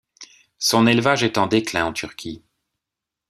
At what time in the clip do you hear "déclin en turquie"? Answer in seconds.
1.45-2.41